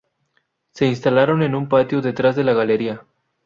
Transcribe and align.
Se 0.73 0.87
instalaron 0.87 1.43
en 1.43 1.53
un 1.53 1.69
patio 1.69 2.01
detrás 2.01 2.35
de 2.35 2.43
la 2.43 2.55
galería. 2.55 3.05